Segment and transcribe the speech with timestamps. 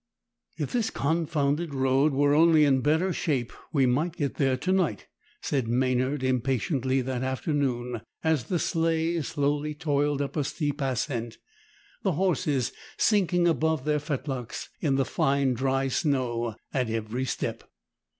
[0.57, 5.05] "If this confounded road was only in better shape, we might get there to night,"
[5.43, 11.37] said Maynard impatiently that afternoon as the sleigh slowly toiled up a steep ascent,
[12.01, 17.69] the horses sinking above their fetlocks in the fine dry snow at every step.